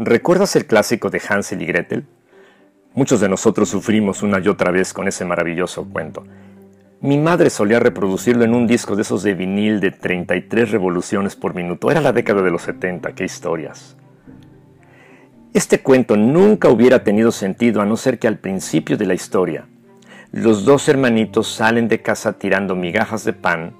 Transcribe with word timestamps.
¿Recuerdas 0.00 0.54
el 0.54 0.66
clásico 0.66 1.10
de 1.10 1.20
Hansel 1.28 1.60
y 1.60 1.66
Gretel? 1.66 2.06
Muchos 2.94 3.18
de 3.18 3.28
nosotros 3.28 3.68
sufrimos 3.68 4.22
una 4.22 4.38
y 4.38 4.46
otra 4.46 4.70
vez 4.70 4.92
con 4.92 5.08
ese 5.08 5.24
maravilloso 5.24 5.88
cuento. 5.88 6.24
Mi 7.00 7.18
madre 7.18 7.50
solía 7.50 7.80
reproducirlo 7.80 8.44
en 8.44 8.54
un 8.54 8.68
disco 8.68 8.94
de 8.94 9.02
esos 9.02 9.24
de 9.24 9.34
vinil 9.34 9.80
de 9.80 9.90
33 9.90 10.70
revoluciones 10.70 11.34
por 11.34 11.56
minuto. 11.56 11.90
Era 11.90 12.00
la 12.00 12.12
década 12.12 12.42
de 12.42 12.50
los 12.52 12.62
70, 12.62 13.12
qué 13.16 13.24
historias. 13.24 13.96
Este 15.52 15.80
cuento 15.80 16.16
nunca 16.16 16.68
hubiera 16.68 17.02
tenido 17.02 17.32
sentido 17.32 17.80
a 17.80 17.84
no 17.84 17.96
ser 17.96 18.20
que 18.20 18.28
al 18.28 18.38
principio 18.38 18.96
de 18.96 19.06
la 19.06 19.14
historia, 19.14 19.66
los 20.30 20.64
dos 20.64 20.88
hermanitos 20.88 21.48
salen 21.48 21.88
de 21.88 22.02
casa 22.02 22.38
tirando 22.38 22.76
migajas 22.76 23.24
de 23.24 23.32
pan, 23.32 23.74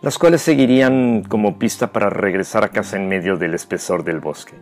las 0.00 0.16
cuales 0.16 0.40
seguirían 0.40 1.24
como 1.24 1.58
pista 1.58 1.92
para 1.92 2.08
regresar 2.08 2.64
a 2.64 2.68
casa 2.68 2.96
en 2.96 3.06
medio 3.06 3.36
del 3.36 3.52
espesor 3.52 4.02
del 4.02 4.20
bosque. 4.20 4.54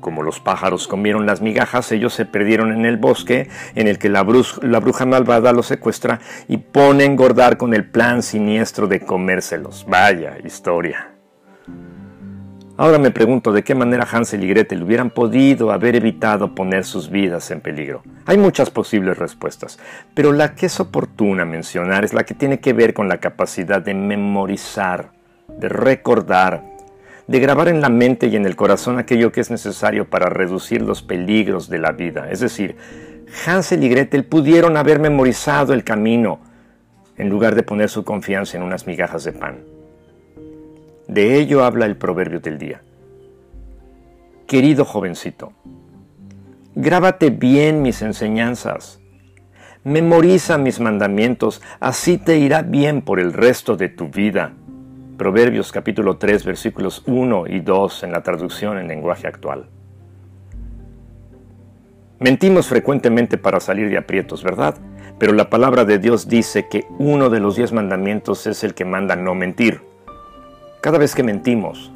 Como 0.00 0.22
los 0.22 0.40
pájaros 0.40 0.86
comieron 0.86 1.26
las 1.26 1.40
migajas, 1.40 1.90
ellos 1.90 2.14
se 2.14 2.24
perdieron 2.24 2.72
en 2.72 2.84
el 2.84 2.96
bosque 2.96 3.48
en 3.74 3.88
el 3.88 3.98
que 3.98 4.08
la, 4.08 4.22
bruja 4.22 5.06
malvada 5.06 5.52
los 5.52 5.66
secuestra 5.66 6.20
y 6.46 6.58
pone 6.58 7.02
a 7.02 7.06
engordar 7.06 7.56
con 7.56 7.74
el 7.74 7.88
plan 7.88 8.22
siniestro 8.22 8.86
de 8.86 9.00
comérselos. 9.00 9.84
Vaya 9.88 10.38
historia. 10.44 11.14
Ahora 12.76 12.98
me 12.98 13.10
pregunto 13.10 13.52
de 13.52 13.64
qué 13.64 13.74
manera 13.74 14.06
Hansel 14.08 14.44
y 14.44 14.48
Gretel 14.48 14.84
hubieran 14.84 15.10
podido 15.10 15.72
haber 15.72 15.96
evitado 15.96 16.54
poner 16.54 16.84
sus 16.84 17.10
vidas 17.10 17.50
en 17.50 17.60
peligro. 17.60 18.04
Hay 18.24 18.38
muchas 18.38 18.70
posibles 18.70 19.18
respuestas, 19.18 19.80
pero 20.14 20.32
la 20.32 20.54
que 20.54 20.66
es 20.66 20.78
oportuna 20.78 21.44
mencionar 21.44 22.04
es 22.04 22.14
la 22.14 22.22
que 22.22 22.34
tiene 22.34 22.60
que 22.60 22.72
ver 22.72 22.94
con 22.94 23.08
la 23.08 23.18
capacidad 23.18 23.82
de 23.82 23.94
memorizar, 23.94 25.10
de 25.48 25.68
recordar, 25.68 26.77
de 27.28 27.40
grabar 27.40 27.68
en 27.68 27.82
la 27.82 27.90
mente 27.90 28.26
y 28.26 28.36
en 28.36 28.46
el 28.46 28.56
corazón 28.56 28.98
aquello 28.98 29.30
que 29.30 29.42
es 29.42 29.50
necesario 29.50 30.08
para 30.08 30.30
reducir 30.30 30.80
los 30.80 31.02
peligros 31.02 31.68
de 31.68 31.78
la 31.78 31.92
vida. 31.92 32.28
Es 32.30 32.40
decir, 32.40 32.76
Hansel 33.46 33.84
y 33.84 33.90
Gretel 33.90 34.24
pudieron 34.24 34.78
haber 34.78 34.98
memorizado 34.98 35.74
el 35.74 35.84
camino 35.84 36.40
en 37.18 37.28
lugar 37.28 37.54
de 37.54 37.62
poner 37.62 37.90
su 37.90 38.02
confianza 38.02 38.56
en 38.56 38.62
unas 38.62 38.86
migajas 38.86 39.24
de 39.24 39.32
pan. 39.32 39.58
De 41.06 41.36
ello 41.36 41.64
habla 41.64 41.84
el 41.84 41.96
proverbio 41.96 42.40
del 42.40 42.58
día. 42.58 42.80
Querido 44.46 44.86
jovencito, 44.86 45.52
grábate 46.74 47.28
bien 47.28 47.82
mis 47.82 48.00
enseñanzas, 48.00 49.00
memoriza 49.84 50.56
mis 50.56 50.80
mandamientos, 50.80 51.60
así 51.78 52.16
te 52.16 52.38
irá 52.38 52.62
bien 52.62 53.02
por 53.02 53.20
el 53.20 53.34
resto 53.34 53.76
de 53.76 53.90
tu 53.90 54.08
vida. 54.08 54.54
Proverbios 55.18 55.72
capítulo 55.72 56.16
3 56.16 56.44
versículos 56.44 57.02
1 57.04 57.48
y 57.48 57.58
2 57.58 58.04
en 58.04 58.12
la 58.12 58.22
traducción 58.22 58.78
en 58.78 58.86
lenguaje 58.86 59.26
actual. 59.26 59.68
Mentimos 62.20 62.68
frecuentemente 62.68 63.36
para 63.36 63.58
salir 63.58 63.90
de 63.90 63.98
aprietos, 63.98 64.44
¿verdad? 64.44 64.76
Pero 65.18 65.32
la 65.32 65.50
palabra 65.50 65.84
de 65.84 65.98
Dios 65.98 66.28
dice 66.28 66.68
que 66.68 66.86
uno 67.00 67.30
de 67.30 67.40
los 67.40 67.56
diez 67.56 67.72
mandamientos 67.72 68.46
es 68.46 68.62
el 68.62 68.74
que 68.74 68.84
manda 68.84 69.16
no 69.16 69.34
mentir. 69.34 69.82
Cada 70.80 70.98
vez 70.98 71.16
que 71.16 71.24
mentimos, 71.24 71.90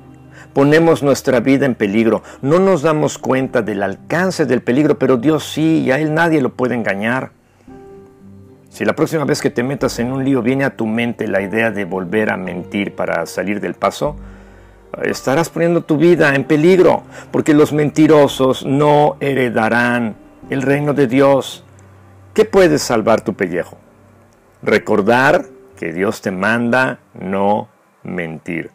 ponemos 0.53 1.05
nuestra 1.05 1.39
vida 1.39 1.65
en 1.65 1.77
peligro. 1.77 2.25
No 2.41 2.59
nos 2.59 2.83
damos 2.83 3.19
cuenta 3.19 3.63
del 3.63 3.85
alcance 3.85 4.47
del 4.47 4.63
peligro, 4.63 4.99
pero 4.99 5.17
Dios 5.17 5.45
sí, 5.45 5.83
y 5.83 5.93
a 5.93 6.01
Él 6.01 6.13
nadie 6.13 6.43
lo 6.43 6.55
puede 6.55 6.75
engañar. 6.75 7.31
Si 8.73 8.87
la 8.87 8.95
próxima 8.95 9.27
vez 9.27 9.43
que 9.43 9.51
te 9.51 9.63
metas 9.63 9.99
en 9.99 10.11
un 10.11 10.25
lío 10.25 10.41
viene 10.41 10.65
a 10.65 10.75
tu 10.75 10.87
mente 10.87 11.29
la 11.29 11.43
idea 11.43 11.71
de 11.71 11.85
volver 11.85 12.31
a 12.31 12.39
mentir 12.39 12.97
para 12.97 13.27
salir 13.27 13.61
del 13.61 13.75
paso, 13.75 14.17
estarás 15.03 15.51
poniendo 15.51 15.83
tu 15.83 15.99
vida 15.99 16.35
en 16.35 16.45
peligro, 16.45 17.03
porque 17.31 17.53
los 17.53 17.75
mentirosos 17.75 18.65
no 18.65 19.19
heredarán 19.21 20.17
el 20.49 20.63
reino 20.63 20.95
de 20.95 21.07
Dios. 21.07 21.65
¿Qué 22.33 22.47
puede 22.47 22.79
salvar 22.79 23.21
tu 23.21 23.35
pellejo? 23.35 23.77
Recordar 24.63 25.45
que 25.77 25.93
Dios 25.93 26.23
te 26.23 26.31
manda 26.31 27.01
no 27.13 27.69
mentir. 28.03 28.71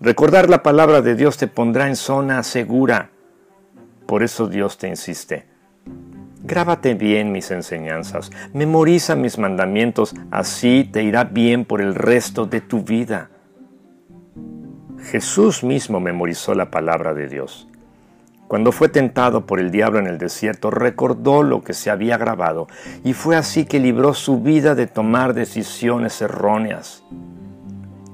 Recordar 0.00 0.50
la 0.50 0.64
palabra 0.64 1.02
de 1.02 1.14
Dios 1.14 1.36
te 1.36 1.46
pondrá 1.46 1.86
en 1.86 1.94
zona 1.94 2.42
segura. 2.42 3.10
Por 4.06 4.24
eso 4.24 4.48
Dios 4.48 4.76
te 4.76 4.88
insiste. 4.88 5.46
Grábate 6.42 6.94
bien 6.94 7.32
mis 7.32 7.50
enseñanzas, 7.50 8.30
memoriza 8.54 9.14
mis 9.14 9.38
mandamientos, 9.38 10.14
así 10.30 10.88
te 10.90 11.02
irá 11.02 11.24
bien 11.24 11.66
por 11.66 11.82
el 11.82 11.94
resto 11.94 12.46
de 12.46 12.62
tu 12.62 12.82
vida. 12.82 13.30
Jesús 15.02 15.62
mismo 15.62 16.00
memorizó 16.00 16.54
la 16.54 16.70
palabra 16.70 17.12
de 17.12 17.28
Dios. 17.28 17.68
Cuando 18.48 18.72
fue 18.72 18.88
tentado 18.88 19.46
por 19.46 19.60
el 19.60 19.70
diablo 19.70 19.98
en 19.98 20.06
el 20.06 20.18
desierto, 20.18 20.70
recordó 20.70 21.42
lo 21.42 21.62
que 21.62 21.72
se 21.72 21.90
había 21.90 22.18
grabado 22.18 22.66
y 23.04 23.12
fue 23.12 23.36
así 23.36 23.64
que 23.64 23.78
libró 23.78 24.12
su 24.14 24.40
vida 24.40 24.74
de 24.74 24.86
tomar 24.86 25.34
decisiones 25.34 26.20
erróneas. 26.20 27.04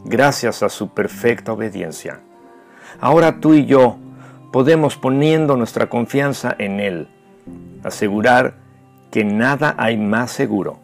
Gracias 0.04 0.62
a 0.62 0.68
su 0.68 0.90
perfecta 0.90 1.52
obediencia. 1.52 2.20
Ahora 3.00 3.40
tú 3.40 3.54
y 3.54 3.66
yo 3.66 3.98
podemos, 4.52 4.96
poniendo 4.96 5.56
nuestra 5.56 5.88
confianza 5.88 6.54
en 6.58 6.80
Él, 6.80 7.08
asegurar 7.86 8.54
que 9.12 9.24
nada 9.24 9.76
hay 9.78 9.96
más 9.96 10.32
seguro 10.32 10.80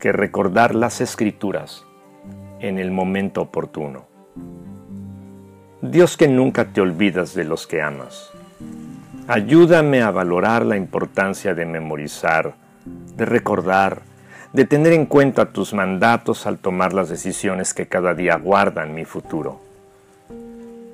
que 0.00 0.10
recordar 0.10 0.74
las 0.74 1.00
escrituras 1.00 1.84
en 2.58 2.78
el 2.78 2.90
momento 2.90 3.42
oportuno. 3.42 4.06
Dios 5.80 6.16
que 6.16 6.26
nunca 6.26 6.64
te 6.64 6.80
olvidas 6.80 7.32
de 7.34 7.44
los 7.44 7.68
que 7.68 7.80
amas. 7.80 8.30
Ayúdame 9.28 10.02
a 10.02 10.10
valorar 10.10 10.66
la 10.66 10.76
importancia 10.76 11.54
de 11.54 11.64
memorizar, 11.64 12.54
de 13.16 13.24
recordar, 13.24 14.02
de 14.52 14.64
tener 14.64 14.94
en 14.94 15.06
cuenta 15.06 15.52
tus 15.52 15.74
mandatos 15.74 16.44
al 16.46 16.58
tomar 16.58 16.92
las 16.92 17.08
decisiones 17.08 17.72
que 17.72 17.86
cada 17.86 18.14
día 18.14 18.36
guardan 18.36 18.94
mi 18.94 19.04
futuro. 19.04 19.60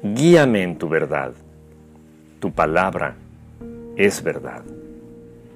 Guíame 0.02 0.62
en 0.62 0.76
tu 0.76 0.90
verdad. 0.90 1.32
Tu 2.38 2.52
palabra 2.52 3.14
es 3.96 4.22
verdad. 4.22 4.62